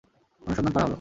[0.41, 0.89] অনুসন্ধান করা হল।